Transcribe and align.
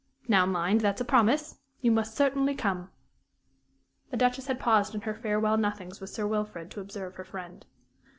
Now 0.27 0.47
mind, 0.47 0.81
that's 0.81 0.99
a 0.99 1.05
promise. 1.05 1.59
You 1.79 1.91
must 1.91 2.15
certainly 2.17 2.55
come." 2.55 2.89
The 4.09 4.17
Duchess 4.17 4.47
had 4.47 4.59
paused 4.59 4.95
in 4.95 5.01
her 5.01 5.13
farewell 5.13 5.57
nothings 5.57 6.01
with 6.01 6.09
Sir 6.09 6.25
Wilfrid 6.25 6.71
to 6.71 6.79
observe 6.81 7.17
her 7.17 7.23
friend. 7.23 7.63